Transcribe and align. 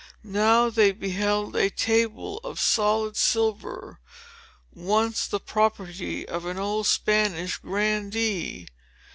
Now 0.23 0.71
they 0.71 0.93
beheld 0.93 1.55
a 1.55 1.69
table 1.69 2.39
of 2.39 2.59
solid 2.59 3.15
silver, 3.15 3.99
once 4.73 5.27
the 5.27 5.39
property 5.39 6.27
of 6.27 6.43
an 6.47 6.57
old 6.57 6.87
Spanish 6.87 7.57
Grandee. 7.59 8.65